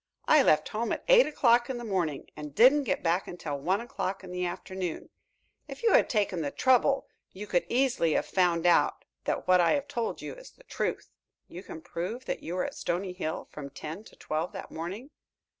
I 0.27 0.41
left 0.41 0.69
home 0.69 0.91
at 0.91 1.03
eight 1.07 1.27
o'clock 1.27 1.69
in 1.69 1.77
the 1.77 1.83
morning 1.83 2.27
and 2.35 2.55
didn't 2.55 2.85
get 2.85 3.03
back 3.03 3.27
until 3.27 3.59
one 3.59 3.79
o'clock 3.79 4.23
in 4.23 4.31
the 4.31 4.47
afternoon. 4.47 5.11
If 5.67 5.83
you 5.83 5.91
had 5.91 6.09
taken 6.09 6.41
the 6.41 6.49
trouble 6.49 7.05
you 7.33 7.45
could 7.45 7.67
easily 7.69 8.13
have 8.13 8.25
found 8.25 8.65
out 8.65 9.05
that 9.25 9.47
what 9.47 9.61
I 9.61 9.73
have 9.73 9.87
told 9.87 10.19
you 10.19 10.33
is 10.33 10.49
the 10.49 10.63
truth." 10.63 11.11
"You 11.47 11.61
can 11.61 11.81
prove 11.81 12.25
that 12.25 12.41
you 12.41 12.55
were 12.55 12.65
at 12.65 12.73
Stony 12.73 13.13
Hill 13.13 13.47
from 13.51 13.69
ten 13.69 14.03
to 14.05 14.15
twelve 14.15 14.53
that 14.53 14.71
morning?" 14.71 15.11